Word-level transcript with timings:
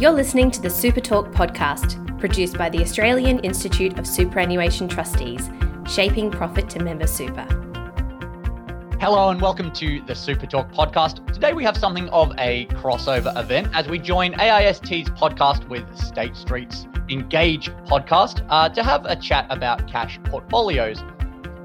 You're 0.00 0.10
listening 0.10 0.50
to 0.50 0.60
the 0.60 0.70
Super 0.70 1.00
Talk 1.00 1.30
podcast, 1.30 2.18
produced 2.18 2.58
by 2.58 2.68
the 2.68 2.80
Australian 2.80 3.38
Institute 3.38 3.96
of 3.96 4.08
Superannuation 4.08 4.88
Trustees, 4.88 5.48
shaping 5.88 6.32
profit 6.32 6.68
to 6.70 6.82
member 6.82 7.06
super. 7.06 7.44
Hello 9.00 9.30
and 9.30 9.40
welcome 9.40 9.70
to 9.70 10.00
the 10.00 10.14
Super 10.16 10.46
Talk 10.46 10.72
podcast. 10.72 11.24
Today 11.32 11.52
we 11.52 11.62
have 11.62 11.76
something 11.76 12.08
of 12.08 12.32
a 12.38 12.66
crossover 12.70 13.38
event 13.38 13.68
as 13.72 13.86
we 13.88 14.00
join 14.00 14.32
AIST's 14.32 15.10
podcast 15.10 15.68
with 15.68 15.86
State 15.96 16.34
Street's 16.34 16.88
Engage 17.08 17.70
podcast 17.86 18.44
uh, 18.48 18.68
to 18.70 18.82
have 18.82 19.04
a 19.04 19.14
chat 19.14 19.46
about 19.48 19.86
cash 19.86 20.18
portfolios. 20.24 21.04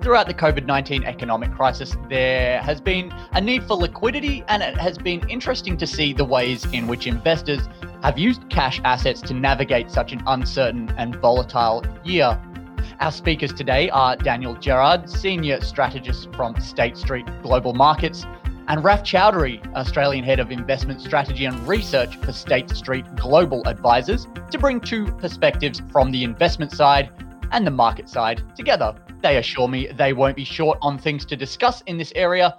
Throughout 0.01 0.27
the 0.27 0.33
COVID 0.33 0.65
19 0.65 1.03
economic 1.03 1.51
crisis, 1.51 1.97
there 2.07 2.61
has 2.61 2.79
been 2.79 3.13
a 3.33 3.41
need 3.41 3.65
for 3.65 3.75
liquidity, 3.75 4.45
and 4.47 4.63
it 4.63 4.77
has 4.77 4.97
been 4.97 5.27
interesting 5.27 5.75
to 5.75 5.85
see 5.85 6.13
the 6.13 6.23
ways 6.23 6.65
in 6.71 6.87
which 6.87 7.05
investors 7.05 7.67
have 8.01 8.17
used 8.17 8.49
cash 8.49 8.79
assets 8.85 9.19
to 9.23 9.33
navigate 9.33 9.91
such 9.91 10.13
an 10.13 10.23
uncertain 10.25 10.89
and 10.97 11.17
volatile 11.17 11.83
year. 12.05 12.41
Our 13.01 13.11
speakers 13.11 13.51
today 13.51 13.89
are 13.89 14.15
Daniel 14.15 14.55
Gerard, 14.55 15.09
Senior 15.09 15.59
Strategist 15.59 16.33
from 16.33 16.57
State 16.61 16.95
Street 16.95 17.25
Global 17.41 17.73
Markets, 17.73 18.25
and 18.69 18.81
Raf 18.81 19.03
Chowdhury, 19.03 19.61
Australian 19.75 20.23
Head 20.23 20.39
of 20.39 20.49
Investment 20.49 21.01
Strategy 21.01 21.43
and 21.43 21.59
Research 21.67 22.15
for 22.17 22.31
State 22.31 22.69
Street 22.69 23.05
Global 23.17 23.67
Advisors, 23.67 24.27
to 24.51 24.57
bring 24.57 24.79
two 24.79 25.07
perspectives 25.17 25.81
from 25.91 26.09
the 26.11 26.23
investment 26.23 26.71
side 26.71 27.09
and 27.51 27.67
the 27.67 27.71
market 27.71 28.07
side 28.07 28.41
together. 28.55 28.95
They 29.21 29.37
assure 29.37 29.67
me 29.67 29.87
they 29.87 30.13
won't 30.13 30.35
be 30.35 30.45
short 30.45 30.77
on 30.81 30.97
things 30.97 31.25
to 31.25 31.35
discuss 31.35 31.81
in 31.81 31.97
this 31.97 32.13
area, 32.15 32.57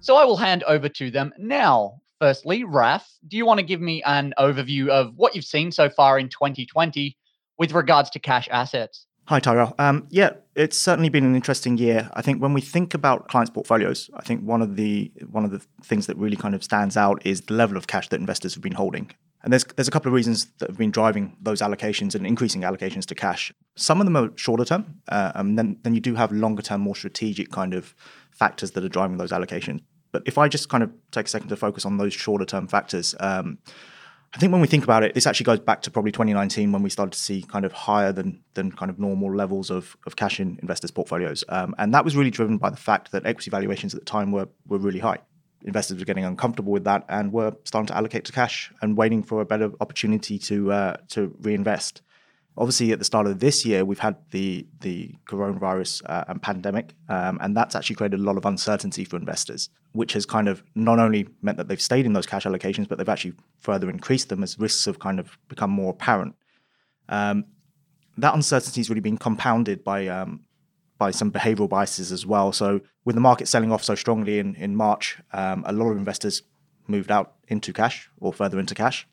so 0.00 0.16
I 0.16 0.24
will 0.24 0.36
hand 0.36 0.62
over 0.64 0.88
to 0.88 1.10
them 1.10 1.32
now. 1.38 2.00
Firstly, 2.20 2.62
Raf, 2.62 3.10
do 3.26 3.36
you 3.36 3.46
want 3.46 3.58
to 3.58 3.64
give 3.64 3.80
me 3.80 4.02
an 4.02 4.34
overview 4.38 4.88
of 4.88 5.14
what 5.16 5.34
you've 5.34 5.44
seen 5.44 5.72
so 5.72 5.88
far 5.88 6.18
in 6.18 6.28
2020 6.28 7.16
with 7.58 7.72
regards 7.72 8.10
to 8.10 8.18
cash 8.18 8.48
assets? 8.50 9.06
Hi, 9.28 9.40
Tyrell. 9.40 9.74
Um, 9.78 10.06
yeah, 10.10 10.32
it's 10.54 10.76
certainly 10.76 11.08
been 11.08 11.24
an 11.24 11.34
interesting 11.34 11.78
year. 11.78 12.10
I 12.12 12.20
think 12.20 12.42
when 12.42 12.52
we 12.52 12.60
think 12.60 12.92
about 12.92 13.28
clients' 13.28 13.50
portfolios, 13.50 14.10
I 14.14 14.22
think 14.22 14.42
one 14.42 14.60
of 14.60 14.76
the 14.76 15.10
one 15.30 15.46
of 15.46 15.50
the 15.50 15.62
things 15.82 16.06
that 16.06 16.18
really 16.18 16.36
kind 16.36 16.54
of 16.54 16.62
stands 16.62 16.98
out 16.98 17.24
is 17.24 17.40
the 17.40 17.54
level 17.54 17.78
of 17.78 17.86
cash 17.86 18.08
that 18.10 18.20
investors 18.20 18.52
have 18.52 18.62
been 18.62 18.74
holding. 18.74 19.10
And 19.44 19.52
there's 19.52 19.64
there's 19.76 19.88
a 19.88 19.90
couple 19.90 20.08
of 20.08 20.14
reasons 20.14 20.46
that 20.58 20.70
have 20.70 20.78
been 20.78 20.90
driving 20.90 21.36
those 21.40 21.60
allocations 21.60 22.14
and 22.14 22.26
increasing 22.26 22.62
allocations 22.62 23.04
to 23.06 23.14
cash. 23.14 23.52
Some 23.76 24.00
of 24.00 24.06
them 24.06 24.16
are 24.16 24.30
shorter 24.36 24.64
term, 24.64 25.02
uh, 25.08 25.32
and 25.34 25.58
then 25.58 25.76
then 25.82 25.94
you 25.94 26.00
do 26.00 26.14
have 26.14 26.32
longer 26.32 26.62
term, 26.62 26.80
more 26.80 26.96
strategic 26.96 27.50
kind 27.52 27.74
of 27.74 27.94
factors 28.30 28.70
that 28.70 28.82
are 28.82 28.88
driving 28.88 29.18
those 29.18 29.32
allocations. 29.32 29.82
But 30.12 30.22
if 30.24 30.38
I 30.38 30.48
just 30.48 30.70
kind 30.70 30.82
of 30.82 30.90
take 31.10 31.26
a 31.26 31.28
second 31.28 31.50
to 31.50 31.56
focus 31.56 31.84
on 31.84 31.98
those 31.98 32.14
shorter 32.14 32.46
term 32.46 32.66
factors, 32.66 33.14
um, 33.20 33.58
I 34.34 34.38
think 34.38 34.50
when 34.50 34.62
we 34.62 34.66
think 34.66 34.82
about 34.82 35.02
it, 35.02 35.12
this 35.12 35.26
actually 35.26 35.44
goes 35.44 35.60
back 35.60 35.82
to 35.82 35.90
probably 35.90 36.10
2019 36.10 36.72
when 36.72 36.82
we 36.82 36.88
started 36.88 37.12
to 37.12 37.18
see 37.18 37.42
kind 37.42 37.66
of 37.66 37.72
higher 37.72 38.12
than 38.12 38.42
than 38.54 38.72
kind 38.72 38.90
of 38.90 38.98
normal 38.98 39.34
levels 39.34 39.70
of, 39.70 39.94
of 40.06 40.16
cash 40.16 40.40
in 40.40 40.58
investors' 40.62 40.90
portfolios, 40.90 41.44
um, 41.50 41.74
and 41.76 41.92
that 41.92 42.02
was 42.02 42.16
really 42.16 42.30
driven 42.30 42.56
by 42.56 42.70
the 42.70 42.78
fact 42.78 43.12
that 43.12 43.26
equity 43.26 43.50
valuations 43.50 43.92
at 43.92 44.00
the 44.00 44.06
time 44.06 44.32
were 44.32 44.48
were 44.66 44.78
really 44.78 45.00
high 45.00 45.18
investors 45.64 45.98
were 45.98 46.04
getting 46.04 46.24
uncomfortable 46.24 46.72
with 46.72 46.84
that 46.84 47.04
and 47.08 47.32
were 47.32 47.52
starting 47.64 47.86
to 47.86 47.96
allocate 47.96 48.24
to 48.26 48.32
cash 48.32 48.72
and 48.82 48.96
waiting 48.96 49.22
for 49.22 49.40
a 49.40 49.44
better 49.44 49.72
opportunity 49.80 50.38
to 50.38 50.72
uh, 50.72 50.96
to 51.08 51.34
reinvest. 51.40 52.02
Obviously, 52.56 52.92
at 52.92 53.00
the 53.00 53.04
start 53.04 53.26
of 53.26 53.40
this 53.40 53.66
year, 53.66 53.84
we've 53.84 53.98
had 53.98 54.16
the 54.30 54.66
the 54.80 55.14
coronavirus 55.26 56.02
uh, 56.06 56.24
and 56.28 56.40
pandemic, 56.40 56.94
um, 57.08 57.38
and 57.40 57.56
that's 57.56 57.74
actually 57.74 57.96
created 57.96 58.20
a 58.20 58.22
lot 58.22 58.36
of 58.36 58.44
uncertainty 58.44 59.04
for 59.04 59.16
investors, 59.16 59.70
which 59.92 60.12
has 60.12 60.24
kind 60.24 60.48
of 60.48 60.62
not 60.74 60.98
only 60.98 61.26
meant 61.42 61.58
that 61.58 61.66
they've 61.66 61.80
stayed 61.80 62.06
in 62.06 62.12
those 62.12 62.26
cash 62.26 62.44
allocations, 62.44 62.88
but 62.88 62.98
they've 62.98 63.08
actually 63.08 63.34
further 63.58 63.90
increased 63.90 64.28
them 64.28 64.42
as 64.42 64.58
risks 64.58 64.84
have 64.84 65.00
kind 65.00 65.18
of 65.18 65.36
become 65.48 65.70
more 65.70 65.90
apparent. 65.90 66.36
Um, 67.08 67.46
that 68.16 68.34
uncertainty 68.34 68.80
has 68.80 68.88
really 68.88 69.00
been 69.00 69.18
compounded 69.18 69.82
by 69.82 70.06
um, 70.06 70.44
by 70.98 71.10
some 71.10 71.30
behavioral 71.30 71.68
biases 71.68 72.12
as 72.12 72.24
well. 72.24 72.52
So 72.52 72.80
with 73.04 73.14
the 73.14 73.20
market 73.20 73.48
selling 73.48 73.72
off 73.72 73.82
so 73.82 73.94
strongly 73.94 74.38
in 74.38 74.54
in 74.56 74.76
March, 74.76 75.18
um, 75.32 75.64
a 75.66 75.72
lot 75.72 75.90
of 75.90 75.96
investors 75.96 76.42
moved 76.86 77.10
out 77.10 77.34
into 77.48 77.72
cash 77.72 78.10
or 78.20 78.32
further 78.32 78.58
into 78.60 78.74
cash 78.74 79.06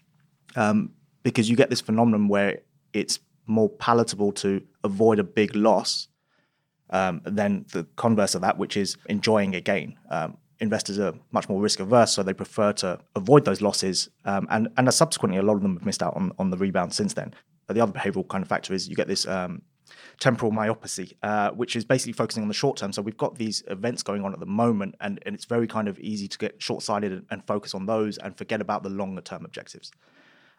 um, 0.55 0.91
because 1.23 1.49
you 1.49 1.55
get 1.55 1.69
this 1.69 1.81
phenomenon 1.81 2.27
where 2.27 2.59
it's 2.93 3.19
more 3.45 3.69
palatable 3.69 4.31
to 4.31 4.61
avoid 4.83 5.19
a 5.19 5.23
big 5.23 5.55
loss 5.55 6.07
um, 6.89 7.21
than 7.25 7.65
the 7.71 7.85
converse 7.95 8.35
of 8.35 8.41
that, 8.41 8.57
which 8.57 8.77
is 8.77 8.97
enjoying 9.07 9.55
a 9.55 9.61
gain. 9.61 9.97
Um, 10.09 10.37
investors 10.59 10.99
are 10.99 11.13
much 11.31 11.49
more 11.49 11.61
risk 11.61 11.79
averse, 11.79 12.11
so 12.11 12.23
they 12.23 12.33
prefer 12.33 12.71
to 12.73 12.99
avoid 13.15 13.45
those 13.45 13.61
losses. 13.61 14.09
Um, 14.25 14.47
and 14.49 14.69
and 14.77 14.93
subsequently, 14.93 15.39
a 15.39 15.43
lot 15.43 15.55
of 15.55 15.61
them 15.61 15.75
have 15.75 15.85
missed 15.85 16.03
out 16.03 16.15
on, 16.15 16.31
on 16.37 16.49
the 16.49 16.57
rebound 16.57 16.93
since 16.93 17.13
then. 17.13 17.33
But 17.67 17.75
the 17.75 17.81
other 17.81 17.93
behavioral 17.93 18.27
kind 18.27 18.41
of 18.41 18.49
factor 18.49 18.73
is 18.73 18.87
you 18.87 18.95
get 18.95 19.07
this 19.07 19.25
um, 19.27 19.61
temporal 20.19 20.51
myopathy, 20.51 21.13
uh, 21.23 21.51
which 21.51 21.75
is 21.75 21.85
basically 21.85 22.13
focusing 22.13 22.43
on 22.43 22.47
the 22.47 22.53
short 22.53 22.77
term. 22.77 22.91
So 22.91 23.01
we've 23.01 23.17
got 23.17 23.35
these 23.35 23.63
events 23.67 24.03
going 24.03 24.23
on 24.23 24.33
at 24.33 24.39
the 24.39 24.45
moment, 24.45 24.95
and, 25.01 25.19
and 25.25 25.35
it's 25.35 25.45
very 25.45 25.67
kind 25.67 25.87
of 25.87 25.99
easy 25.99 26.27
to 26.27 26.37
get 26.37 26.61
short 26.61 26.83
sighted 26.83 27.11
and, 27.11 27.25
and, 27.29 27.45
focus 27.45 27.73
on 27.73 27.85
those 27.85 28.17
and 28.17 28.37
forget 28.37 28.61
about 28.61 28.83
the 28.83 28.89
longer 28.89 29.21
term 29.21 29.45
objectives. 29.45 29.91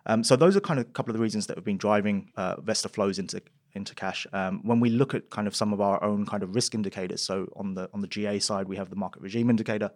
Um, 0.06 0.24
so 0.24 0.34
those 0.34 0.56
are 0.56 0.60
kind 0.60 0.80
of 0.80 0.86
a 0.86 0.90
couple 0.90 1.10
of 1.10 1.16
the 1.16 1.22
reasons 1.22 1.46
that 1.46 1.56
have 1.56 1.64
been 1.64 1.78
driving 1.78 2.32
uh, 2.36 2.56
investor 2.58 2.88
flows 2.88 3.18
into 3.18 3.40
into 3.74 3.94
cash. 3.94 4.26
Um, 4.32 4.60
when 4.64 4.80
we 4.80 4.90
look 4.90 5.14
at 5.14 5.30
kind 5.30 5.46
of 5.46 5.56
some 5.56 5.72
of 5.72 5.80
our 5.80 6.02
own 6.02 6.26
kind 6.26 6.42
of 6.42 6.54
risk 6.54 6.74
indicators, 6.74 7.22
so 7.22 7.50
on 7.56 7.74
the 7.74 7.88
on 7.94 8.00
the 8.00 8.08
GA 8.08 8.38
side, 8.38 8.68
we 8.68 8.76
have 8.76 8.90
the 8.90 8.96
market 8.96 9.22
regime 9.22 9.48
indicator 9.48 9.90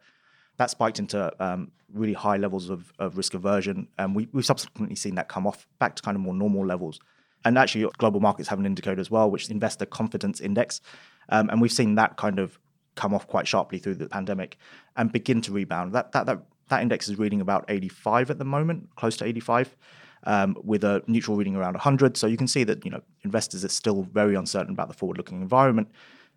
that 0.57 0.71
spiked 0.71 0.99
into 0.99 1.33
um, 1.43 1.71
really 1.93 2.13
high 2.13 2.37
levels 2.37 2.71
of, 2.71 2.93
of 2.99 3.17
risk 3.17 3.35
aversion, 3.35 3.89
and 3.99 4.15
we, 4.15 4.29
we've 4.33 4.47
subsequently 4.47 4.97
seen 4.97 5.15
that 5.17 5.29
come 5.29 5.47
off 5.47 5.67
back 5.79 5.97
to 5.97 6.03
kind 6.03 6.17
of 6.17 6.23
more 6.23 6.35
normal 6.35 6.65
levels. 6.65 7.01
And 7.47 7.57
actually, 7.57 7.89
global 7.99 8.19
markets 8.19 8.49
have 8.49 8.59
an 8.59 8.67
indicator 8.67 9.01
as 9.01 9.09
well, 9.09 9.31
which 9.31 9.45
is 9.45 9.51
investor 9.51 9.87
confidence 9.87 10.41
index. 10.41 10.81
Um, 11.29 11.49
and 11.49 11.61
we've 11.61 11.71
seen 11.71 11.95
that 11.95 12.17
kind 12.17 12.41
of 12.41 12.59
come 12.97 13.15
off 13.15 13.29
quite 13.29 13.47
sharply 13.47 13.79
through 13.79 13.95
the 13.95 14.09
pandemic 14.09 14.59
and 14.97 15.13
begin 15.13 15.41
to 15.43 15.53
rebound. 15.53 15.93
That, 15.93 16.11
that, 16.11 16.27
that, 16.27 16.43
that 16.71 16.83
index 16.83 17.09
is 17.09 17.21
reading 17.21 17.41
about 17.41 17.65
85 17.69 18.33
at 18.33 18.39
the 18.39 18.45
moment, 18.45 18.89
close 18.97 19.17
to 19.19 19.25
85. 19.25 19.77
Um, 20.25 20.57
with 20.65 20.83
a 20.83 21.05
neutral 21.07 21.37
reading 21.37 21.55
around 21.55 21.75
100. 21.75 22.17
So 22.17 22.27
you 22.27 22.37
can 22.37 22.49
see 22.49 22.65
that 22.65 22.85
you 22.85 22.91
know 22.91 23.01
investors 23.23 23.65
are 23.65 23.69
still 23.69 24.03
very 24.03 24.35
uncertain 24.35 24.73
about 24.73 24.89
the 24.89 24.95
forward-looking 24.95 25.41
environment. 25.41 25.89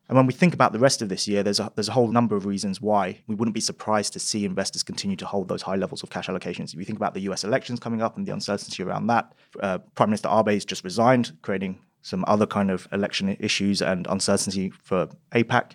And 0.10 0.16
when 0.16 0.26
we 0.26 0.34
think 0.34 0.56
about 0.56 0.74
the 0.74 0.80
rest 0.80 1.04
of 1.04 1.10
this 1.10 1.28
year, 1.28 1.44
there's 1.44 1.60
a, 1.60 1.72
there's 1.76 1.88
a 1.88 1.92
whole 1.92 2.08
number 2.08 2.36
of 2.36 2.48
reasons 2.48 2.82
why 2.82 3.22
we 3.28 3.36
wouldn't 3.36 3.54
be 3.54 3.62
surprised 3.62 4.12
to 4.14 4.20
see 4.20 4.44
investors 4.44 4.82
continue 4.82 5.16
to 5.18 5.26
hold 5.26 5.48
those 5.48 5.62
high 5.62 5.76
levels 5.76 6.02
of 6.02 6.10
cash 6.10 6.28
allocations. 6.28 6.74
If 6.74 6.80
you 6.80 6.86
think 6.86 6.98
about 6.98 7.14
the 7.14 7.22
US 7.22 7.44
elections 7.44 7.80
coming 7.80 8.02
up 8.02 8.18
and 8.18 8.26
the 8.26 8.34
uncertainty 8.34 8.82
around 8.82 9.06
that, 9.08 9.32
uh, 9.62 9.78
Prime 9.94 10.10
Minister 10.10 10.28
Abe 10.32 10.50
has 10.50 10.66
just 10.66 10.84
resigned, 10.84 11.38
creating 11.44 11.78
some 12.02 12.26
other 12.28 12.48
kind 12.48 12.72
of 12.72 12.88
election 12.92 13.38
issues 13.40 13.84
and 13.84 14.08
uncertainty 14.08 14.72
for 14.82 15.10
APAC. 15.32 15.74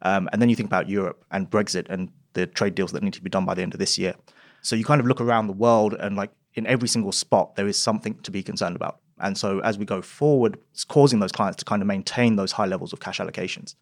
Um, 0.00 0.30
and 0.32 0.40
then 0.40 0.48
you 0.48 0.56
think 0.56 0.68
about 0.68 0.88
Europe 0.88 1.22
and 1.30 1.50
Brexit 1.50 1.86
and 1.90 2.10
the 2.32 2.46
trade 2.46 2.74
deals 2.74 2.92
that 2.92 3.02
need 3.02 3.12
to 3.12 3.22
be 3.22 3.30
done 3.30 3.44
by 3.44 3.52
the 3.52 3.62
end 3.62 3.74
of 3.74 3.78
this 3.78 3.98
year. 3.98 4.14
So 4.62 4.74
you 4.74 4.86
kind 4.86 5.02
of 5.02 5.06
look 5.06 5.20
around 5.20 5.48
the 5.48 5.52
world 5.52 5.92
and 5.92 6.16
like 6.16 6.30
in 6.54 6.66
every 6.66 6.88
single 6.88 7.12
spot, 7.12 7.56
there 7.56 7.66
is 7.66 7.76
something 7.76 8.14
to 8.22 8.30
be 8.30 8.42
concerned 8.42 8.76
about. 8.76 9.00
And 9.18 9.36
so 9.36 9.60
as 9.60 9.78
we 9.78 9.84
go 9.84 10.02
forward, 10.02 10.58
it's 10.72 10.84
causing 10.84 11.20
those 11.20 11.32
clients 11.32 11.56
to 11.58 11.64
kind 11.64 11.82
of 11.82 11.88
maintain 11.88 12.36
those 12.36 12.52
high 12.52 12.66
levels 12.66 12.92
of 12.92 13.00
cash 13.00 13.18
allocations. 13.18 13.74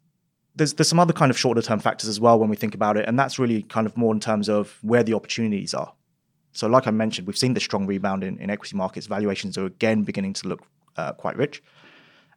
There's, 0.56 0.74
there's 0.74 0.88
some 0.88 1.00
other 1.00 1.12
kind 1.12 1.30
of 1.30 1.38
shorter 1.38 1.62
term 1.62 1.80
factors 1.80 2.08
as 2.08 2.20
well 2.20 2.38
when 2.38 2.48
we 2.48 2.56
think 2.56 2.74
about 2.74 2.96
it, 2.96 3.08
and 3.08 3.18
that's 3.18 3.38
really 3.38 3.62
kind 3.62 3.86
of 3.86 3.96
more 3.96 4.14
in 4.14 4.20
terms 4.20 4.48
of 4.48 4.78
where 4.82 5.02
the 5.02 5.14
opportunities 5.14 5.74
are. 5.74 5.92
So, 6.52 6.68
like 6.68 6.86
I 6.86 6.92
mentioned, 6.92 7.26
we've 7.26 7.36
seen 7.36 7.54
the 7.54 7.60
strong 7.60 7.84
rebound 7.86 8.22
in, 8.22 8.38
in 8.38 8.48
equity 8.48 8.76
markets. 8.76 9.08
Valuations 9.08 9.58
are 9.58 9.66
again 9.66 10.04
beginning 10.04 10.32
to 10.34 10.48
look 10.48 10.62
uh, 10.96 11.12
quite 11.12 11.36
rich. 11.36 11.60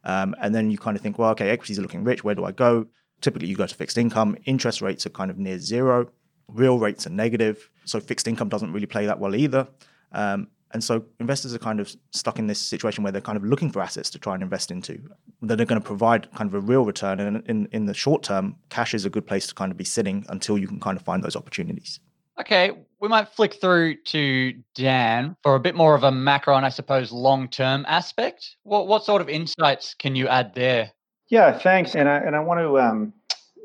Um, 0.02 0.34
and 0.40 0.52
then 0.52 0.70
you 0.70 0.78
kind 0.78 0.96
of 0.96 1.02
think, 1.02 1.18
well, 1.18 1.30
okay, 1.30 1.50
equities 1.50 1.78
are 1.78 1.82
looking 1.82 2.02
rich. 2.02 2.24
Where 2.24 2.34
do 2.34 2.44
I 2.44 2.50
go? 2.50 2.86
Typically, 3.20 3.46
you 3.48 3.54
go 3.54 3.66
to 3.66 3.74
fixed 3.74 3.96
income. 3.96 4.36
Interest 4.44 4.82
rates 4.82 5.06
are 5.06 5.10
kind 5.10 5.30
of 5.30 5.38
near 5.38 5.58
zero. 5.60 6.10
Real 6.48 6.78
rates 6.80 7.06
are 7.06 7.10
negative. 7.10 7.70
So, 7.84 8.00
fixed 8.00 8.26
income 8.26 8.48
doesn't 8.48 8.72
really 8.72 8.86
play 8.86 9.06
that 9.06 9.20
well 9.20 9.36
either. 9.36 9.68
Um, 10.10 10.48
and 10.72 10.84
so 10.84 11.04
investors 11.18 11.54
are 11.54 11.58
kind 11.58 11.80
of 11.80 11.94
stuck 12.10 12.38
in 12.38 12.46
this 12.46 12.58
situation 12.58 13.02
where 13.02 13.12
they're 13.12 13.22
kind 13.22 13.36
of 13.36 13.44
looking 13.44 13.70
for 13.70 13.80
assets 13.80 14.10
to 14.10 14.18
try 14.18 14.34
and 14.34 14.42
invest 14.42 14.70
into 14.70 15.00
that 15.42 15.60
are 15.60 15.64
going 15.64 15.80
to 15.80 15.86
provide 15.86 16.30
kind 16.34 16.48
of 16.48 16.54
a 16.54 16.60
real 16.60 16.84
return. 16.84 17.20
And 17.20 17.42
in, 17.46 17.68
in 17.72 17.86
the 17.86 17.94
short 17.94 18.22
term, 18.22 18.56
cash 18.68 18.92
is 18.92 19.04
a 19.04 19.10
good 19.10 19.26
place 19.26 19.46
to 19.46 19.54
kind 19.54 19.72
of 19.72 19.78
be 19.78 19.84
sitting 19.84 20.26
until 20.28 20.58
you 20.58 20.68
can 20.68 20.78
kind 20.78 20.96
of 20.96 21.04
find 21.04 21.24
those 21.24 21.36
opportunities. 21.36 22.00
Okay, 22.38 22.72
we 23.00 23.08
might 23.08 23.28
flick 23.28 23.60
through 23.60 23.96
to 23.96 24.52
Dan 24.74 25.36
for 25.42 25.54
a 25.54 25.60
bit 25.60 25.74
more 25.74 25.94
of 25.94 26.04
a 26.04 26.12
macro 26.12 26.56
and 26.56 26.66
I 26.66 26.68
suppose 26.68 27.10
long 27.10 27.48
term 27.48 27.84
aspect. 27.88 28.56
What 28.62 28.86
what 28.86 29.04
sort 29.04 29.22
of 29.22 29.28
insights 29.28 29.94
can 29.94 30.14
you 30.14 30.28
add 30.28 30.54
there? 30.54 30.92
Yeah, 31.28 31.58
thanks. 31.58 31.96
And 31.96 32.08
I 32.08 32.18
and 32.18 32.36
I 32.36 32.40
want 32.40 32.60
to 32.60 32.78
um, 32.78 33.12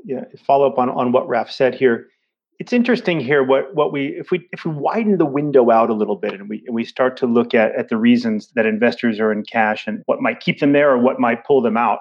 yeah, 0.05 0.23
follow 0.45 0.67
up 0.67 0.79
on 0.79 0.89
on 0.89 1.11
what 1.11 1.27
Raf 1.27 1.51
said 1.51 1.75
here 1.75 2.07
it's 2.63 2.71
interesting 2.71 3.19
here 3.19 3.43
what 3.43 3.75
what 3.75 3.91
we 3.91 4.15
if 4.17 4.31
we 4.31 4.47
if 4.53 4.63
we 4.63 4.71
widen 4.71 5.17
the 5.17 5.25
window 5.25 5.69
out 5.69 5.89
a 5.89 5.93
little 5.93 6.15
bit 6.15 6.33
and 6.33 6.47
we 6.47 6.63
and 6.65 6.73
we 6.73 6.85
start 6.85 7.17
to 7.17 7.25
look 7.25 7.53
at 7.53 7.75
at 7.75 7.89
the 7.89 7.97
reasons 7.97 8.47
that 8.55 8.65
investors 8.65 9.19
are 9.19 9.33
in 9.33 9.43
cash 9.43 9.85
and 9.85 10.01
what 10.05 10.21
might 10.21 10.39
keep 10.39 10.61
them 10.61 10.71
there 10.71 10.89
or 10.89 10.97
what 10.97 11.19
might 11.19 11.43
pull 11.43 11.61
them 11.61 11.75
out 11.75 11.99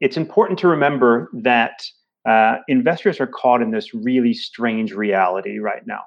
it's 0.00 0.16
important 0.16 0.58
to 0.58 0.68
remember 0.68 1.30
that 1.34 1.84
uh, 2.26 2.56
investors 2.66 3.20
are 3.20 3.26
caught 3.26 3.60
in 3.60 3.72
this 3.72 3.92
really 3.92 4.32
strange 4.32 4.92
reality 4.92 5.58
right 5.58 5.86
now. 5.86 6.00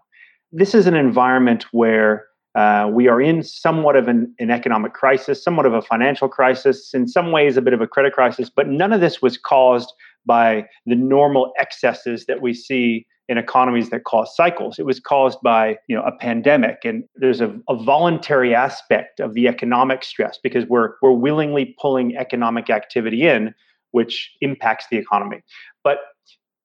This 0.51 0.73
is 0.73 0.87
an 0.87 0.95
environment 0.95 1.65
where 1.71 2.25
Uh, 2.55 2.87
we 2.99 3.09
are 3.11 3.19
in 3.19 3.41
somewhat 3.41 3.95
of 3.95 4.07
an, 4.07 4.19
an, 4.37 4.51
economic 4.51 4.93
crisis, 4.93 5.43
somewhat 5.43 5.65
of 5.65 5.73
a 5.73 5.81
financial 5.81 6.29
crisis, 6.29 6.93
in 6.93 7.07
some 7.07 7.31
ways, 7.31 7.57
a 7.57 7.63
bit 7.67 7.73
of 7.73 7.81
a 7.81 7.87
credit 7.87 8.13
crisis, 8.13 8.47
but 8.57 8.67
none 8.67 8.93
of 8.95 9.01
this 9.01 9.23
was 9.23 9.35
caused 9.39 9.89
by 10.23 10.47
the 10.85 10.95
normal 10.95 11.51
excesses 11.63 12.27
that 12.27 12.39
we 12.45 12.53
see 12.53 13.07
in 13.29 13.37
economies 13.37 13.89
that 13.89 14.03
cause 14.03 14.35
cycles. 14.35 14.77
It 14.77 14.85
was 14.85 14.99
caused 14.99 15.39
by 15.41 15.77
you 15.87 15.95
know 15.95 16.03
a 16.03 16.11
pandemic, 16.11 16.79
and 16.83 17.03
there's 17.15 17.41
a, 17.41 17.57
a 17.69 17.75
voluntary 17.75 18.53
aspect 18.53 19.19
of 19.19 19.33
the 19.33 19.47
economic 19.47 20.03
stress 20.03 20.39
because 20.41 20.65
we're 20.65 20.93
we're 21.01 21.11
willingly 21.11 21.75
pulling 21.79 22.15
economic 22.15 22.69
activity 22.69 23.23
in, 23.27 23.53
which 23.91 24.31
impacts 24.41 24.85
the 24.91 24.97
economy. 24.97 25.41
But 25.83 25.99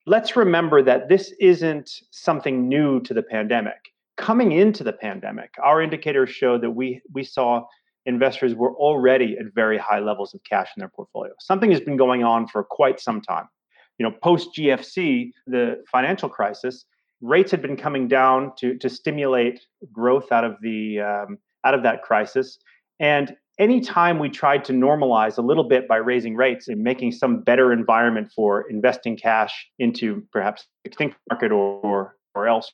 let's 0.06 0.36
remember 0.36 0.82
that 0.82 1.08
this 1.08 1.32
isn't 1.40 1.90
something 2.10 2.68
new 2.68 3.00
to 3.00 3.14
the 3.14 3.22
pandemic 3.22 3.78
coming 4.18 4.52
into 4.52 4.84
the 4.84 4.92
pandemic, 4.92 5.54
our 5.62 5.80
indicators 5.80 6.28
showed 6.28 6.60
that 6.60 6.72
we 6.72 7.00
we 7.14 7.24
saw 7.24 7.64
investors 8.04 8.54
were 8.54 8.74
already 8.74 9.36
at 9.38 9.46
very 9.54 9.78
high 9.78 10.00
levels 10.00 10.34
of 10.34 10.40
cash 10.48 10.68
in 10.76 10.80
their 10.80 10.88
portfolio. 10.88 11.32
Something 11.40 11.70
has 11.70 11.80
been 11.80 11.96
going 11.96 12.24
on 12.24 12.46
for 12.48 12.64
quite 12.64 13.00
some 13.00 13.20
time. 13.20 13.48
You 13.98 14.08
know, 14.08 14.14
post 14.22 14.50
GFC, 14.56 15.32
the 15.46 15.82
financial 15.90 16.28
crisis, 16.28 16.84
rates 17.20 17.50
had 17.50 17.62
been 17.62 17.76
coming 17.76 18.08
down 18.08 18.52
to 18.58 18.76
to 18.78 18.88
stimulate 18.88 19.60
growth 19.92 20.30
out 20.32 20.44
of 20.44 20.56
the 20.62 21.00
um, 21.00 21.38
out 21.64 21.74
of 21.74 21.82
that 21.82 22.02
crisis, 22.02 22.58
and 23.00 23.36
anytime 23.58 24.18
we 24.18 24.28
tried 24.28 24.64
to 24.64 24.72
normalize 24.72 25.36
a 25.36 25.42
little 25.42 25.64
bit 25.64 25.88
by 25.88 25.96
raising 25.96 26.36
rates 26.36 26.68
and 26.68 26.82
making 26.82 27.10
some 27.12 27.40
better 27.40 27.72
environment 27.72 28.30
for 28.34 28.68
investing 28.70 29.16
cash 29.16 29.68
into 29.80 30.22
perhaps 30.32 30.66
the 30.84 31.12
market 31.28 31.50
or, 31.50 31.80
or, 31.80 32.16
or 32.36 32.46
else 32.46 32.72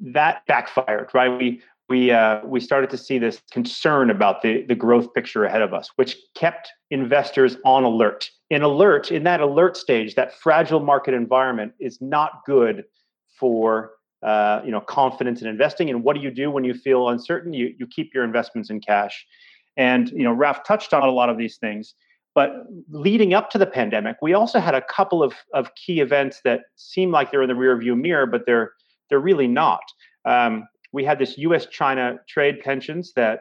that 0.00 0.42
backfired, 0.46 1.10
right? 1.14 1.36
We 1.38 1.62
we 1.88 2.10
uh, 2.10 2.40
we 2.44 2.60
started 2.60 2.90
to 2.90 2.98
see 2.98 3.18
this 3.18 3.40
concern 3.50 4.10
about 4.10 4.42
the 4.42 4.64
the 4.66 4.74
growth 4.74 5.12
picture 5.14 5.44
ahead 5.44 5.62
of 5.62 5.72
us, 5.72 5.90
which 5.96 6.16
kept 6.34 6.70
investors 6.90 7.56
on 7.64 7.84
alert. 7.84 8.30
In 8.50 8.62
alert, 8.62 9.10
in 9.10 9.24
that 9.24 9.40
alert 9.40 9.76
stage, 9.76 10.14
that 10.14 10.34
fragile 10.38 10.80
market 10.80 11.14
environment 11.14 11.72
is 11.80 12.00
not 12.00 12.42
good 12.46 12.84
for 13.38 13.92
uh, 14.22 14.60
you 14.64 14.70
know 14.70 14.80
confidence 14.80 15.42
in 15.42 15.48
investing. 15.48 15.90
And 15.90 16.02
what 16.02 16.16
do 16.16 16.22
you 16.22 16.30
do 16.30 16.50
when 16.50 16.64
you 16.64 16.74
feel 16.74 17.08
uncertain? 17.08 17.52
You 17.52 17.74
you 17.78 17.86
keep 17.86 18.14
your 18.14 18.24
investments 18.24 18.70
in 18.70 18.80
cash. 18.80 19.26
And 19.76 20.10
you 20.10 20.22
know, 20.22 20.32
Raf 20.32 20.64
touched 20.64 20.94
on 20.94 21.02
a 21.02 21.10
lot 21.10 21.28
of 21.28 21.38
these 21.38 21.58
things. 21.58 21.94
But 22.36 22.66
leading 22.90 23.32
up 23.32 23.48
to 23.50 23.58
the 23.58 23.66
pandemic, 23.66 24.16
we 24.20 24.34
also 24.34 24.60
had 24.60 24.74
a 24.74 24.82
couple 24.82 25.22
of, 25.22 25.32
of 25.54 25.74
key 25.74 26.00
events 26.00 26.42
that 26.44 26.60
seem 26.76 27.10
like 27.10 27.30
they're 27.30 27.40
in 27.40 27.48
the 27.48 27.54
rearview 27.54 27.98
mirror, 27.98 28.26
but 28.26 28.44
they're 28.44 28.72
they're 29.08 29.20
really 29.20 29.46
not. 29.46 29.80
Um, 30.26 30.68
we 30.92 31.02
had 31.02 31.18
this 31.18 31.38
U.S. 31.38 31.66
China 31.66 32.18
trade 32.28 32.62
tensions 32.62 33.12
that 33.16 33.40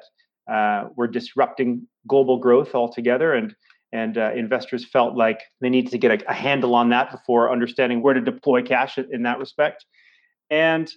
uh, 0.49 0.85
were 0.95 1.07
disrupting 1.07 1.85
global 2.07 2.37
growth 2.37 2.73
altogether, 2.73 3.33
and 3.33 3.53
and 3.95 4.18
uh, 4.18 4.31
investors 4.36 4.86
felt 4.86 5.15
like 5.15 5.39
they 5.62 5.69
needed 5.69 5.89
to 5.92 5.97
get 5.97 6.12
a, 6.12 6.30
a, 6.30 6.33
handle 6.33 6.75
on 6.75 6.89
that 6.89 7.12
before 7.12 7.50
understanding 7.50 8.01
where 8.01 8.13
to 8.13 8.19
deploy 8.19 8.62
cash 8.62 8.97
in 8.97 9.24
that 9.24 9.39
respect. 9.39 9.86
And 10.50 10.92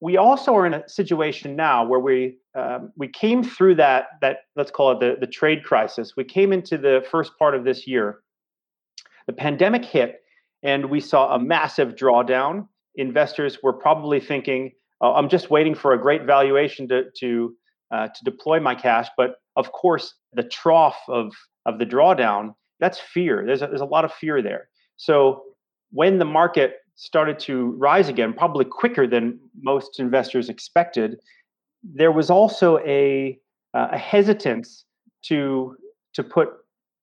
we 0.00 0.18
also 0.18 0.54
are 0.54 0.66
in 0.66 0.74
a 0.74 0.86
situation 0.86 1.56
now 1.56 1.86
where 1.86 1.98
we 1.98 2.36
um, 2.54 2.92
we 2.94 3.08
came 3.08 3.42
through 3.42 3.76
that 3.76 4.04
that 4.20 4.40
let's 4.54 4.70
call 4.70 4.92
it 4.92 5.00
the, 5.00 5.16
the 5.18 5.26
trade 5.26 5.64
crisis. 5.64 6.12
We 6.14 6.24
came 6.24 6.52
into 6.52 6.76
the 6.76 7.02
first 7.10 7.32
part 7.38 7.54
of 7.54 7.64
this 7.64 7.86
year. 7.86 8.20
The 9.26 9.32
pandemic 9.32 9.84
hit, 9.84 10.20
and 10.62 10.90
we 10.90 11.00
saw 11.00 11.34
a 11.34 11.38
massive 11.38 11.94
drawdown 11.94 12.68
investors 12.96 13.58
were 13.62 13.72
probably 13.72 14.20
thinking, 14.20 14.72
oh, 15.00 15.14
I'm 15.14 15.28
just 15.30 15.50
waiting 15.50 15.74
for 15.74 15.94
a 15.94 15.98
great 15.98 16.24
valuation 16.24 16.86
to 16.88 17.04
to 17.20 17.56
uh, 17.90 18.08
to 18.08 18.24
deploy 18.24 18.60
my 18.60 18.74
cash. 18.74 19.08
But 19.16 19.36
of 19.56 19.72
course, 19.72 20.14
the 20.34 20.42
trough 20.42 21.00
of 21.08 21.32
of 21.66 21.78
the 21.78 21.84
drawdown 21.84 22.54
that's 22.80 22.98
fear. 22.98 23.44
There's 23.46 23.62
a, 23.62 23.66
there's 23.66 23.80
a 23.80 23.86
lot 23.86 24.04
of 24.04 24.12
fear 24.12 24.42
there. 24.42 24.68
So 24.96 25.42
when 25.90 26.18
the 26.18 26.24
market 26.24 26.76
started 26.94 27.38
to 27.40 27.72
rise 27.78 28.08
again, 28.08 28.32
probably 28.32 28.64
quicker 28.64 29.06
than 29.06 29.38
most 29.60 30.00
investors 30.00 30.48
expected, 30.48 31.18
there 31.82 32.12
was 32.12 32.30
also 32.30 32.78
a 32.78 33.38
uh, 33.74 33.88
a 33.92 33.98
hesitance 33.98 34.84
to 35.22 35.76
to 36.14 36.22
put 36.22 36.48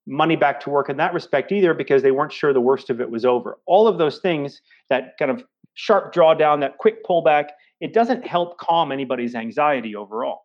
money 0.06 0.36
back 0.36 0.60
to 0.60 0.70
work 0.70 0.90
in 0.90 0.96
that 0.98 1.14
respect 1.14 1.50
either 1.50 1.72
because 1.72 2.02
they 2.02 2.10
weren't 2.10 2.32
sure 2.32 2.52
the 2.52 2.60
worst 2.60 2.90
of 2.90 3.00
it 3.00 3.10
was 3.10 3.24
over. 3.24 3.58
All 3.66 3.88
of 3.88 3.96
those 3.96 4.18
things 4.18 4.60
that 4.90 5.14
kind 5.18 5.30
of 5.30 5.42
sharp 5.74 6.12
drawdown, 6.12 6.60
that 6.60 6.76
quick 6.78 7.04
pullback, 7.04 7.48
it 7.80 7.94
doesn't 7.94 8.26
help 8.26 8.58
calm 8.58 8.92
anybody's 8.92 9.34
anxiety 9.34 9.96
overall. 9.96 10.43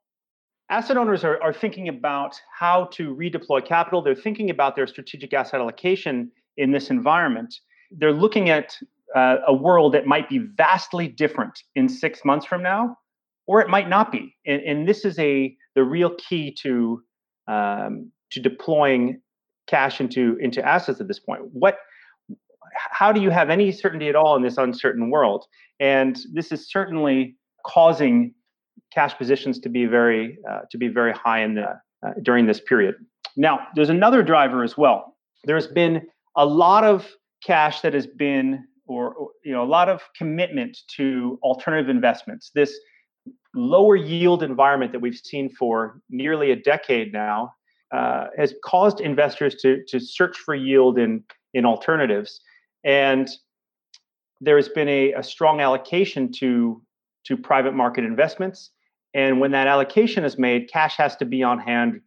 Asset 0.69 0.97
owners 0.97 1.23
are, 1.23 1.41
are 1.41 1.53
thinking 1.53 1.87
about 1.87 2.39
how 2.57 2.85
to 2.93 3.15
redeploy 3.15 3.65
capital. 3.65 4.01
They're 4.01 4.15
thinking 4.15 4.49
about 4.51 4.75
their 4.75 4.85
strategic 4.85 5.33
asset 5.33 5.59
allocation 5.59 6.31
in 6.57 6.71
this 6.71 6.89
environment. 6.89 7.55
They're 7.91 8.13
looking 8.13 8.49
at 8.49 8.77
uh, 9.15 9.37
a 9.47 9.53
world 9.53 9.93
that 9.93 10.05
might 10.05 10.29
be 10.29 10.39
vastly 10.55 11.07
different 11.07 11.63
in 11.75 11.89
six 11.89 12.23
months 12.23 12.45
from 12.45 12.61
now, 12.61 12.95
or 13.47 13.61
it 13.61 13.69
might 13.69 13.89
not 13.89 14.11
be. 14.11 14.35
And, 14.45 14.61
and 14.61 14.87
this 14.87 15.05
is 15.05 15.17
a 15.17 15.55
the 15.75 15.83
real 15.83 16.11
key 16.15 16.55
to 16.61 17.01
um, 17.47 18.11
to 18.31 18.39
deploying 18.39 19.21
cash 19.65 19.99
into 19.99 20.37
into 20.39 20.63
assets 20.63 21.01
at 21.01 21.07
this 21.07 21.19
point. 21.19 21.41
What 21.51 21.77
how 22.75 23.11
do 23.11 23.19
you 23.21 23.31
have 23.31 23.49
any 23.49 23.71
certainty 23.71 24.09
at 24.09 24.15
all 24.15 24.35
in 24.35 24.43
this 24.43 24.57
uncertain 24.57 25.09
world? 25.09 25.45
And 25.79 26.19
this 26.33 26.51
is 26.51 26.69
certainly 26.69 27.35
causing 27.65 28.35
cash 28.93 29.17
positions 29.17 29.59
to 29.59 29.69
be 29.69 29.85
very 29.85 30.37
uh, 30.49 30.61
to 30.71 30.77
be 30.77 30.87
very 30.87 31.13
high 31.13 31.41
in 31.41 31.55
the 31.55 31.79
uh, 32.05 32.13
during 32.21 32.45
this 32.45 32.59
period. 32.59 32.95
Now, 33.35 33.67
there's 33.75 33.89
another 33.89 34.23
driver 34.23 34.63
as 34.63 34.77
well. 34.77 35.15
There's 35.45 35.67
been 35.67 36.07
a 36.35 36.45
lot 36.45 36.83
of 36.83 37.07
cash 37.45 37.81
that 37.81 37.93
has 37.93 38.07
been 38.07 38.65
or, 38.87 39.13
or 39.13 39.29
you 39.43 39.51
know 39.51 39.63
a 39.63 39.65
lot 39.65 39.89
of 39.89 40.01
commitment 40.15 40.77
to 40.95 41.39
alternative 41.43 41.89
investments. 41.89 42.51
This 42.53 42.77
lower 43.55 43.95
yield 43.95 44.43
environment 44.43 44.91
that 44.91 44.99
we've 44.99 45.17
seen 45.17 45.49
for 45.49 46.01
nearly 46.09 46.51
a 46.51 46.55
decade 46.55 47.13
now 47.13 47.53
uh, 47.91 48.27
has 48.37 48.53
caused 48.63 48.99
investors 48.99 49.55
to 49.55 49.83
to 49.87 49.99
search 49.99 50.37
for 50.37 50.55
yield 50.55 50.97
in 50.97 51.23
in 51.53 51.65
alternatives 51.65 52.41
and 52.83 53.29
there 54.41 54.55
has 54.55 54.69
been 54.69 54.87
a, 54.87 55.13
a 55.13 55.23
strong 55.23 55.59
allocation 55.61 56.31
to 56.31 56.81
to 57.25 57.35
private 57.35 57.73
market 57.73 58.03
investments 58.03 58.71
and 59.13 59.39
when 59.39 59.51
that 59.51 59.67
allocation 59.67 60.23
is 60.23 60.37
made 60.37 60.69
cash 60.71 60.95
has 60.97 61.15
to 61.17 61.25
be 61.25 61.43
on 61.43 61.59
hand 61.59 62.01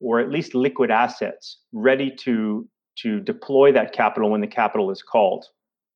or 0.00 0.20
at 0.20 0.30
least 0.30 0.54
liquid 0.54 0.90
assets 0.90 1.58
ready 1.72 2.10
to 2.10 2.68
to 2.94 3.20
deploy 3.20 3.72
that 3.72 3.92
capital 3.92 4.30
when 4.30 4.42
the 4.42 4.46
capital 4.46 4.90
is 4.90 5.02
called. 5.02 5.46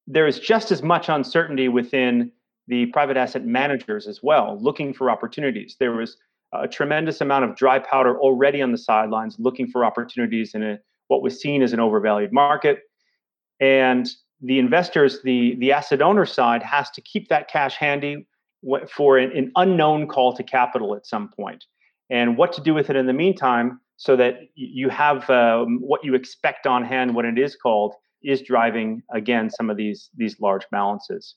There 0.06 0.26
is 0.26 0.38
just 0.38 0.72
as 0.72 0.82
much 0.82 1.10
uncertainty 1.10 1.68
within 1.68 2.32
the 2.68 2.86
private 2.86 3.18
asset 3.18 3.44
managers 3.44 4.06
as 4.06 4.22
well 4.22 4.58
looking 4.60 4.94
for 4.94 5.10
opportunities. 5.10 5.76
There 5.78 5.92
was 5.92 6.16
a 6.54 6.66
tremendous 6.66 7.20
amount 7.20 7.44
of 7.44 7.56
dry 7.56 7.78
powder 7.78 8.18
already 8.18 8.62
on 8.62 8.72
the 8.72 8.78
sidelines 8.78 9.36
looking 9.38 9.68
for 9.68 9.84
opportunities 9.84 10.54
in 10.54 10.62
a, 10.62 10.78
what 11.08 11.22
was 11.22 11.40
seen 11.40 11.62
as 11.62 11.72
an 11.72 11.80
overvalued 11.80 12.32
market. 12.32 12.80
And 13.60 14.08
the 14.40 14.58
investors, 14.58 15.20
the 15.22 15.56
the 15.58 15.72
asset 15.72 16.00
owner 16.00 16.26
side, 16.26 16.62
has 16.62 16.90
to 16.90 17.00
keep 17.00 17.28
that 17.28 17.48
cash 17.48 17.76
handy 17.76 18.26
for 18.90 19.18
an, 19.18 19.36
an 19.36 19.52
unknown 19.56 20.08
call 20.08 20.34
to 20.34 20.42
capital 20.42 20.94
at 20.94 21.06
some 21.06 21.28
point, 21.28 21.64
and 22.10 22.36
what 22.36 22.52
to 22.54 22.60
do 22.60 22.74
with 22.74 22.90
it 22.90 22.96
in 22.96 23.06
the 23.06 23.12
meantime, 23.12 23.80
so 23.96 24.16
that 24.16 24.40
you 24.54 24.88
have 24.88 25.28
um, 25.30 25.78
what 25.80 26.04
you 26.04 26.14
expect 26.14 26.66
on 26.66 26.84
hand 26.84 27.14
when 27.14 27.26
it 27.26 27.38
is 27.38 27.56
called 27.56 27.94
is 28.22 28.42
driving 28.42 29.02
again 29.14 29.50
some 29.50 29.70
of 29.70 29.76
these 29.76 30.10
these 30.16 30.40
large 30.40 30.66
balances. 30.70 31.36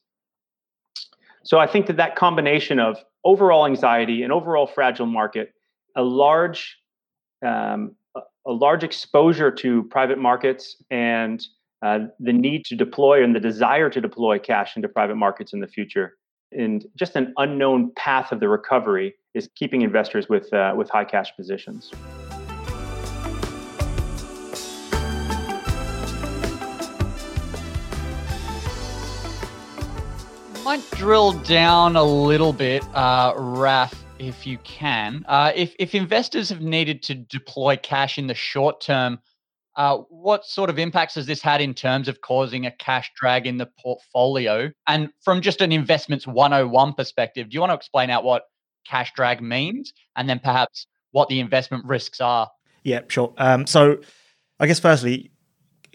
So 1.43 1.57
I 1.57 1.67
think 1.67 1.87
that 1.87 1.97
that 1.97 2.15
combination 2.15 2.79
of 2.79 2.97
overall 3.23 3.65
anxiety 3.65 4.23
and 4.23 4.31
overall 4.31 4.67
fragile 4.67 5.05
market, 5.05 5.53
a 5.95 6.03
large 6.03 6.77
um, 7.45 7.95
a 8.45 8.51
large 8.51 8.83
exposure 8.83 9.51
to 9.51 9.83
private 9.83 10.17
markets 10.17 10.81
and 10.89 11.45
uh, 11.81 11.99
the 12.19 12.33
need 12.33 12.65
to 12.65 12.75
deploy 12.75 13.23
and 13.23 13.35
the 13.35 13.39
desire 13.39 13.89
to 13.89 14.01
deploy 14.01 14.39
cash 14.39 14.75
into 14.75 14.89
private 14.89 15.15
markets 15.15 15.53
in 15.53 15.59
the 15.59 15.67
future, 15.67 16.17
and 16.51 16.85
just 16.95 17.15
an 17.15 17.33
unknown 17.37 17.91
path 17.95 18.31
of 18.31 18.39
the 18.39 18.49
recovery 18.49 19.15
is 19.33 19.49
keeping 19.55 19.81
investors 19.81 20.27
with 20.29 20.51
uh, 20.53 20.73
with 20.75 20.89
high 20.89 21.05
cash 21.05 21.35
positions. 21.35 21.91
Might 30.63 30.87
drill 30.91 31.31
down 31.31 31.95
a 31.95 32.03
little 32.03 32.53
bit, 32.53 32.83
uh, 32.93 33.33
Raf, 33.35 34.03
if 34.19 34.45
you 34.45 34.57
can. 34.59 35.25
Uh, 35.27 35.51
if 35.55 35.75
if 35.79 35.95
investors 35.95 36.49
have 36.49 36.61
needed 36.61 37.01
to 37.03 37.15
deploy 37.15 37.77
cash 37.77 38.17
in 38.17 38.27
the 38.27 38.35
short 38.35 38.81
term 38.81 39.19
uh, 39.79 39.97
what 40.09 40.45
sort 40.45 40.69
of 40.69 40.77
impacts 40.77 41.15
has 41.15 41.25
this 41.25 41.41
had 41.41 41.59
in 41.59 41.73
terms 41.73 42.07
of 42.07 42.21
causing 42.21 42.67
a 42.67 42.71
cash 42.71 43.09
drag 43.15 43.47
in 43.47 43.57
the 43.57 43.67
portfolio? 43.81 44.69
And 44.87 45.09
from 45.23 45.41
just 45.41 45.61
an 45.61 45.71
investments 45.71 46.27
101 46.27 46.93
perspective, 46.93 47.49
do 47.49 47.55
you 47.55 47.61
want 47.61 47.71
to 47.71 47.75
explain 47.75 48.11
out 48.11 48.23
what 48.23 48.43
cash 48.89 49.13
drag 49.15 49.41
means, 49.41 49.93
and 50.15 50.27
then 50.27 50.39
perhaps 50.39 50.87
what 51.11 51.29
the 51.29 51.39
investment 51.39 51.85
risks 51.85 52.19
are. 52.19 52.49
Yeah, 52.83 53.01
sure. 53.07 53.33
Um, 53.37 53.67
so, 53.67 53.97
I 54.59 54.67
guess 54.67 54.79
firstly, 54.79 55.31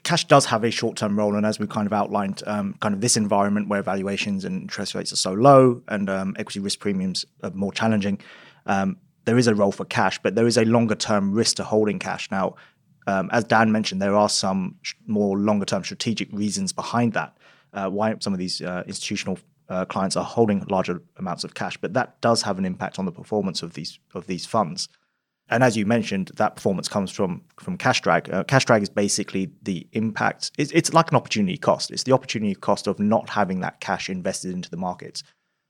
cash 0.02 0.24
does 0.26 0.46
have 0.46 0.64
a 0.64 0.70
short-term 0.70 1.18
role, 1.18 1.34
and 1.34 1.46
as 1.46 1.58
we 1.58 1.66
kind 1.66 1.86
of 1.86 1.92
outlined, 1.92 2.42
um, 2.46 2.74
kind 2.80 2.94
of 2.94 3.00
this 3.00 3.16
environment 3.16 3.68
where 3.68 3.82
valuations 3.82 4.44
and 4.44 4.62
interest 4.62 4.94
rates 4.94 5.12
are 5.12 5.16
so 5.16 5.32
low 5.32 5.82
and 5.88 6.08
um, 6.08 6.36
equity 6.38 6.60
risk 6.60 6.78
premiums 6.78 7.24
are 7.42 7.50
more 7.50 7.72
challenging, 7.72 8.20
um, 8.66 8.96
there 9.24 9.38
is 9.38 9.46
a 9.46 9.54
role 9.54 9.72
for 9.72 9.86
cash, 9.86 10.20
but 10.22 10.34
there 10.34 10.46
is 10.46 10.58
a 10.58 10.64
longer-term 10.64 11.32
risk 11.32 11.56
to 11.56 11.64
holding 11.64 11.98
cash. 11.98 12.30
Now, 12.30 12.56
um, 13.06 13.28
as 13.32 13.44
Dan 13.44 13.70
mentioned, 13.72 14.00
there 14.00 14.16
are 14.16 14.28
some 14.28 14.76
sh- 14.82 14.94
more 15.06 15.38
longer-term 15.38 15.84
strategic 15.84 16.32
reasons 16.32 16.72
behind 16.72 17.12
that. 17.12 17.36
Uh, 17.72 17.88
why 17.88 18.14
some 18.20 18.32
of 18.32 18.38
these 18.38 18.62
uh, 18.62 18.84
institutional 18.86 19.36
uh, 19.68 19.84
clients 19.84 20.16
are 20.16 20.24
holding 20.24 20.64
larger 20.70 21.02
amounts 21.16 21.44
of 21.44 21.54
cash, 21.54 21.76
but 21.76 21.92
that 21.94 22.20
does 22.20 22.42
have 22.42 22.58
an 22.58 22.64
impact 22.64 22.98
on 22.98 23.04
the 23.04 23.12
performance 23.12 23.62
of 23.62 23.72
these 23.72 23.98
of 24.14 24.26
these 24.26 24.46
funds. 24.46 24.88
And 25.48 25.62
as 25.62 25.76
you 25.76 25.84
mentioned, 25.84 26.30
that 26.36 26.54
performance 26.56 26.88
comes 26.88 27.10
from 27.10 27.42
from 27.60 27.76
cash 27.76 28.00
drag. 28.00 28.32
Uh, 28.32 28.44
cash 28.44 28.64
drag 28.64 28.82
is 28.82 28.88
basically 28.88 29.50
the 29.62 29.86
impact. 29.92 30.52
It's, 30.56 30.70
it's 30.72 30.94
like 30.94 31.10
an 31.10 31.16
opportunity 31.16 31.58
cost. 31.58 31.90
It's 31.90 32.04
the 32.04 32.12
opportunity 32.12 32.54
cost 32.54 32.86
of 32.86 32.98
not 32.98 33.28
having 33.30 33.60
that 33.60 33.80
cash 33.80 34.08
invested 34.08 34.54
into 34.54 34.70
the 34.70 34.76
markets. 34.76 35.22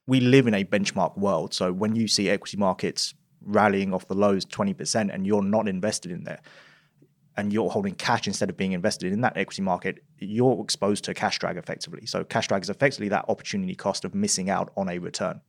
We 0.07 0.21
live 0.21 0.47
in 0.47 0.55
a 0.55 0.65
benchmark 0.65 1.17
world, 1.17 1.55
so 1.55 1.73
when 1.73 1.97
you 1.97 2.07
see 2.07 2.29
equity 2.29 2.59
markets 2.59 3.15
rallying 3.41 3.95
off 3.95 4.07
the 4.07 4.15
lows 4.15 4.45
twenty 4.45 4.75
percent, 4.75 5.11
and 5.11 5.27
you're 5.27 5.43
not 5.43 5.69
invested 5.69 6.13
in 6.13 6.25
there, 6.25 6.41
and 7.37 7.53
you're 7.53 7.71
holding 7.71 7.95
cash 7.95 8.27
instead 8.27 8.51
of 8.51 8.57
being 8.57 8.73
invested 8.73 9.13
in 9.13 9.21
that 9.23 9.37
equity 9.37 9.63
market, 9.63 10.03
you're 10.19 10.61
exposed 10.63 11.05
to 11.05 11.15
cash 11.15 11.39
drag 11.39 11.57
effectively. 11.57 12.07
So 12.07 12.25
cash 12.25 12.49
drag 12.49 12.63
is 12.63 12.71
effectively 12.71 13.09
that 13.09 13.25
opportunity 13.29 13.75
cost 13.75 14.05
of 14.05 14.15
missing 14.15 14.51
out 14.51 14.73
on 14.77 14.89
a 14.89 14.99
return. 14.99 15.41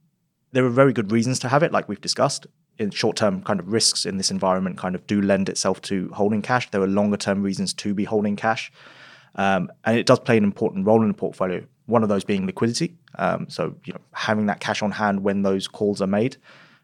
There 0.51 0.65
are 0.65 0.69
very 0.69 0.93
good 0.93 1.11
reasons 1.11 1.39
to 1.39 1.49
have 1.49 1.63
it, 1.63 1.71
like 1.71 1.87
we've 1.87 2.01
discussed 2.01 2.47
in 2.77 2.91
short 2.91 3.15
term 3.15 3.41
kind 3.41 3.59
of 3.59 3.71
risks 3.71 4.05
in 4.05 4.17
this 4.17 4.31
environment 4.31 4.77
kind 4.77 4.95
of 4.95 5.07
do 5.07 5.21
lend 5.21 5.49
itself 5.49 5.81
to 5.81 6.09
holding 6.13 6.41
cash. 6.41 6.69
There 6.71 6.81
are 6.81 6.87
longer 6.87 7.17
term 7.17 7.41
reasons 7.41 7.73
to 7.75 7.93
be 7.93 8.03
holding 8.03 8.35
cash. 8.35 8.71
Um, 9.35 9.69
and 9.83 9.97
it 9.97 10.05
does 10.05 10.19
play 10.19 10.37
an 10.37 10.43
important 10.43 10.85
role 10.85 11.01
in 11.01 11.09
the 11.09 11.13
portfolio. 11.13 11.65
One 11.87 12.03
of 12.03 12.09
those 12.09 12.23
being 12.23 12.45
liquidity. 12.45 12.95
Um, 13.17 13.47
so 13.49 13.75
you 13.85 13.93
know, 13.93 13.99
having 14.13 14.47
that 14.47 14.59
cash 14.59 14.81
on 14.81 14.91
hand 14.91 15.23
when 15.23 15.43
those 15.43 15.67
calls 15.67 16.01
are 16.01 16.07
made, 16.07 16.37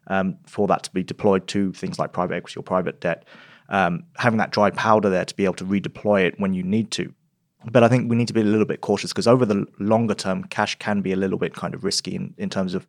um, 0.07 0.37
for 0.45 0.67
that 0.67 0.83
to 0.83 0.91
be 0.91 1.03
deployed 1.03 1.47
to 1.47 1.71
things 1.73 1.99
like 1.99 2.11
private 2.11 2.35
equity 2.35 2.59
or 2.59 2.63
private 2.63 2.99
debt, 2.99 3.25
um, 3.71 4.03
having 4.17 4.37
that 4.37 4.51
dry 4.51 4.69
powder 4.69 5.09
there 5.09 5.25
to 5.25 5.35
be 5.35 5.45
able 5.45 5.55
to 5.55 5.65
redeploy 5.65 6.25
it 6.25 6.39
when 6.39 6.53
you 6.53 6.61
need 6.61 6.91
to. 6.91 7.11
But 7.65 7.83
I 7.83 7.87
think 7.87 8.09
we 8.09 8.15
need 8.15 8.27
to 8.27 8.33
be 8.33 8.41
a 8.41 8.45
little 8.45 8.65
bit 8.65 8.81
cautious 8.81 9.11
because 9.11 9.27
over 9.27 9.45
the 9.45 9.65
longer 9.79 10.13
term, 10.13 10.43
cash 10.45 10.77
can 10.77 11.01
be 11.01 11.11
a 11.11 11.15
little 11.15 11.37
bit 11.37 11.55
kind 11.55 11.73
of 11.73 11.83
risky 11.83 12.15
in, 12.15 12.33
in 12.37 12.49
terms 12.49 12.73
of 12.73 12.87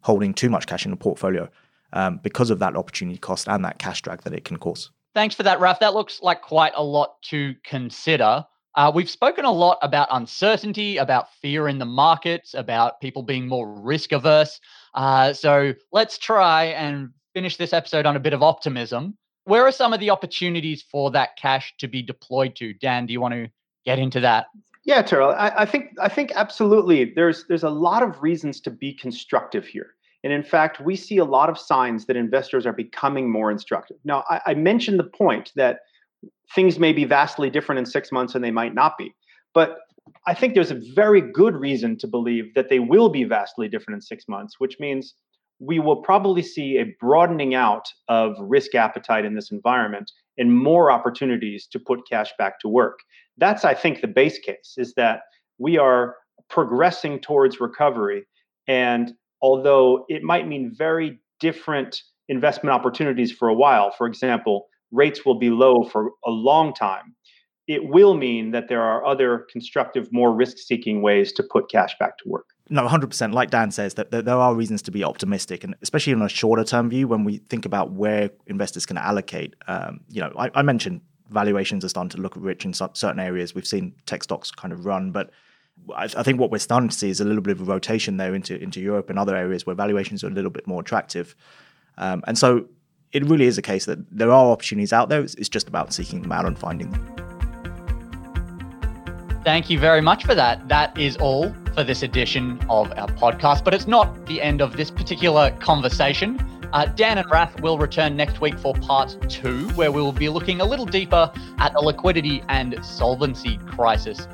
holding 0.00 0.32
too 0.32 0.48
much 0.48 0.66
cash 0.66 0.86
in 0.86 0.92
a 0.92 0.96
portfolio 0.96 1.48
um, 1.92 2.18
because 2.22 2.50
of 2.50 2.58
that 2.60 2.76
opportunity 2.76 3.18
cost 3.18 3.48
and 3.48 3.64
that 3.64 3.78
cash 3.78 4.02
drag 4.02 4.22
that 4.22 4.32
it 4.32 4.44
can 4.44 4.56
cause. 4.56 4.90
Thanks 5.14 5.34
for 5.34 5.42
that, 5.42 5.60
Raf. 5.60 5.80
That 5.80 5.94
looks 5.94 6.22
like 6.22 6.40
quite 6.40 6.72
a 6.74 6.82
lot 6.82 7.20
to 7.24 7.54
consider. 7.64 8.44
Uh, 8.74 8.90
we've 8.94 9.10
spoken 9.10 9.44
a 9.44 9.50
lot 9.50 9.76
about 9.82 10.08
uncertainty, 10.10 10.96
about 10.96 11.32
fear 11.34 11.68
in 11.68 11.78
the 11.78 11.84
markets, 11.84 12.54
about 12.54 13.00
people 13.00 13.22
being 13.22 13.46
more 13.46 13.68
risk 13.68 14.12
averse. 14.12 14.58
Uh, 14.94 15.32
so 15.32 15.74
let's 15.92 16.16
try 16.16 16.64
and 16.64 17.10
finish 17.34 17.56
this 17.56 17.74
episode 17.74 18.06
on 18.06 18.16
a 18.16 18.20
bit 18.20 18.32
of 18.32 18.42
optimism. 18.42 19.18
Where 19.44 19.66
are 19.66 19.72
some 19.72 19.92
of 19.92 20.00
the 20.00 20.10
opportunities 20.10 20.82
for 20.82 21.10
that 21.12 21.36
cash 21.36 21.74
to 21.78 21.88
be 21.88 22.02
deployed 22.02 22.54
to? 22.56 22.74
Dan, 22.74 23.06
do 23.06 23.12
you 23.12 23.20
want 23.20 23.34
to 23.34 23.48
get 23.84 23.98
into 23.98 24.20
that? 24.20 24.46
Yeah, 24.84 25.02
Terrell, 25.02 25.30
I, 25.30 25.52
I 25.58 25.66
think 25.66 25.94
I 26.00 26.08
think 26.08 26.32
absolutely. 26.34 27.12
There's 27.14 27.44
there's 27.46 27.62
a 27.62 27.70
lot 27.70 28.02
of 28.02 28.22
reasons 28.22 28.60
to 28.62 28.70
be 28.70 28.92
constructive 28.92 29.66
here. 29.66 29.94
And 30.24 30.32
in 30.32 30.42
fact, 30.42 30.80
we 30.80 30.96
see 30.96 31.18
a 31.18 31.24
lot 31.24 31.48
of 31.48 31.58
signs 31.58 32.06
that 32.06 32.16
investors 32.16 32.66
are 32.66 32.72
becoming 32.72 33.30
more 33.30 33.50
instructive. 33.50 33.96
Now, 34.04 34.24
I, 34.30 34.40
I, 34.46 34.54
mentioned 34.54 35.00
the 35.00 35.04
point 35.04 35.50
that 35.56 35.80
things 36.54 36.78
may 36.78 36.92
be 36.92 37.04
vastly 37.04 37.50
different 37.50 37.80
in 37.80 37.86
six 37.86 38.12
months 38.12 38.36
and 38.36 38.44
they 38.44 38.52
might 38.52 38.72
not 38.72 38.96
be. 38.96 39.14
But 39.52 39.78
I 40.26 40.34
think 40.34 40.54
there's 40.54 40.70
a 40.70 40.80
very 40.94 41.20
good 41.20 41.56
reason 41.56 41.98
to 41.98 42.06
believe 42.06 42.54
that 42.54 42.68
they 42.68 42.78
will 42.78 43.08
be 43.08 43.24
vastly 43.24 43.68
different 43.68 43.96
in 43.96 44.00
six 44.00 44.28
months, 44.28 44.60
which 44.60 44.78
means 44.78 45.14
we 45.64 45.78
will 45.78 45.96
probably 45.96 46.42
see 46.42 46.76
a 46.78 46.92
broadening 47.00 47.54
out 47.54 47.88
of 48.08 48.34
risk 48.40 48.74
appetite 48.74 49.24
in 49.24 49.34
this 49.34 49.52
environment 49.52 50.10
and 50.36 50.52
more 50.52 50.90
opportunities 50.90 51.68
to 51.68 51.78
put 51.78 52.00
cash 52.08 52.32
back 52.36 52.58
to 52.58 52.68
work. 52.68 52.98
That's, 53.38 53.64
I 53.64 53.72
think, 53.72 54.00
the 54.00 54.08
base 54.08 54.38
case 54.40 54.74
is 54.76 54.92
that 54.94 55.20
we 55.58 55.78
are 55.78 56.16
progressing 56.50 57.20
towards 57.20 57.60
recovery 57.60 58.24
and 58.66 59.12
although 59.40 60.04
it 60.08 60.22
might 60.22 60.48
mean 60.48 60.74
very 60.76 61.20
different 61.38 62.02
investment 62.28 62.74
opportunities 62.74 63.30
for 63.30 63.48
a 63.48 63.54
while. 63.54 63.92
For 63.92 64.06
example, 64.06 64.66
rates 64.90 65.24
will 65.24 65.38
be 65.38 65.50
low 65.50 65.84
for 65.84 66.10
a 66.26 66.30
long 66.30 66.74
time. 66.74 67.14
It 67.68 67.88
will 67.88 68.14
mean 68.14 68.50
that 68.50 68.68
there 68.68 68.82
are 68.82 69.04
other 69.06 69.46
constructive, 69.50 70.08
more 70.12 70.34
risk 70.34 70.58
seeking 70.58 71.02
ways 71.02 71.32
to 71.34 71.42
put 71.42 71.70
cash 71.70 71.96
back 72.00 72.18
to 72.18 72.28
work. 72.28 72.46
No, 72.72 72.88
100%. 72.88 73.34
Like 73.34 73.50
Dan 73.50 73.70
says, 73.70 73.92
that 73.94 74.10
there 74.10 74.34
are 74.34 74.54
reasons 74.54 74.80
to 74.82 74.90
be 74.90 75.04
optimistic, 75.04 75.62
and 75.62 75.74
especially 75.82 76.14
on 76.14 76.22
a 76.22 76.28
shorter 76.28 76.64
term 76.64 76.88
view, 76.88 77.06
when 77.06 77.22
we 77.22 77.36
think 77.36 77.66
about 77.66 77.92
where 77.92 78.30
investors 78.46 78.86
can 78.86 78.96
allocate. 78.96 79.54
Um, 79.68 80.00
you 80.08 80.22
know, 80.22 80.32
I, 80.38 80.50
I 80.54 80.62
mentioned 80.62 81.02
valuations 81.28 81.84
are 81.84 81.90
starting 81.90 82.08
to 82.08 82.18
look 82.18 82.32
rich 82.34 82.64
in 82.64 82.72
certain 82.72 83.20
areas. 83.20 83.54
We've 83.54 83.66
seen 83.66 83.92
tech 84.06 84.22
stocks 84.22 84.50
kind 84.50 84.72
of 84.72 84.86
run, 84.86 85.12
but 85.12 85.28
I, 85.94 86.04
I, 86.04 86.22
think 86.22 86.40
what 86.40 86.50
we're 86.50 86.56
starting 86.56 86.88
to 86.88 86.96
see 86.96 87.10
is 87.10 87.20
a 87.20 87.26
little 87.26 87.42
bit 87.42 87.52
of 87.52 87.60
a 87.60 87.64
rotation 87.64 88.16
there 88.16 88.34
into 88.34 88.58
into 88.58 88.80
Europe 88.80 89.10
and 89.10 89.18
other 89.18 89.36
areas 89.36 89.66
where 89.66 89.76
valuations 89.76 90.24
are 90.24 90.28
a 90.28 90.30
little 90.30 90.50
bit 90.50 90.66
more 90.66 90.80
attractive. 90.80 91.36
Um, 91.98 92.24
and 92.26 92.38
so 92.38 92.64
it 93.12 93.22
really 93.26 93.44
is 93.44 93.58
a 93.58 93.62
case 93.62 93.84
that 93.84 93.98
there 94.10 94.30
are 94.30 94.50
opportunities 94.50 94.94
out 94.94 95.10
there. 95.10 95.20
It's, 95.20 95.34
it's 95.34 95.50
just 95.50 95.68
about 95.68 95.92
seeking 95.92 96.22
them 96.22 96.32
out 96.32 96.46
and 96.46 96.58
finding 96.58 96.90
them. 96.90 97.16
Thank 99.44 99.68
you 99.68 99.78
very 99.78 100.00
much 100.00 100.24
for 100.24 100.34
that. 100.34 100.68
That 100.68 100.96
is 100.96 101.18
all 101.18 101.54
for 101.74 101.84
this 101.84 102.02
edition 102.02 102.58
of 102.68 102.92
our 102.98 103.08
podcast, 103.08 103.64
but 103.64 103.74
it's 103.74 103.86
not 103.86 104.26
the 104.26 104.40
end 104.40 104.60
of 104.60 104.76
this 104.76 104.90
particular 104.90 105.50
conversation. 105.60 106.38
Uh, 106.72 106.86
Dan 106.86 107.18
and 107.18 107.30
Raf 107.30 107.60
will 107.60 107.78
return 107.78 108.16
next 108.16 108.40
week 108.40 108.58
for 108.58 108.74
part 108.74 109.16
two, 109.28 109.68
where 109.70 109.92
we 109.92 110.00
will 110.00 110.12
be 110.12 110.28
looking 110.28 110.60
a 110.60 110.64
little 110.64 110.86
deeper 110.86 111.30
at 111.58 111.72
the 111.72 111.80
liquidity 111.80 112.42
and 112.48 112.82
solvency 112.84 113.58
crisis 113.66 114.26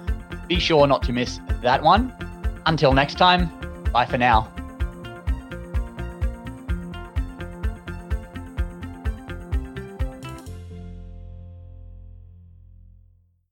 be 0.49 0.59
sure 0.59 0.87
not 0.87 1.03
to 1.05 1.13
miss 1.13 1.41
that 1.63 1.83
one. 1.83 2.13
Until 2.67 2.93
next 2.93 3.17
time, 3.17 3.51
bye 3.93 4.07
for 4.07 4.19
now. 4.19 4.51